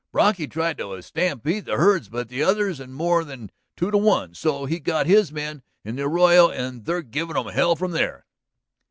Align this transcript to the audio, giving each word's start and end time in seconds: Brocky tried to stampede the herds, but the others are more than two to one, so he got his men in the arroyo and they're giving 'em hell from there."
Brocky 0.11 0.47
tried 0.47 0.79
to 0.79 0.99
stampede 1.03 1.65
the 1.65 1.77
herds, 1.77 2.09
but 2.09 2.27
the 2.27 2.41
others 2.41 2.81
are 2.81 2.87
more 2.87 3.23
than 3.23 3.51
two 3.77 3.91
to 3.91 3.99
one, 3.99 4.33
so 4.33 4.65
he 4.65 4.79
got 4.79 5.05
his 5.05 5.31
men 5.31 5.61
in 5.85 5.95
the 5.95 6.05
arroyo 6.07 6.49
and 6.49 6.85
they're 6.85 7.03
giving 7.03 7.37
'em 7.37 7.45
hell 7.53 7.75
from 7.75 7.91
there." 7.91 8.25